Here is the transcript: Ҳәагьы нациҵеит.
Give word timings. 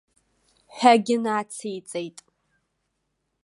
Ҳәагьы 0.75 1.15
нациҵеит. 1.23 2.17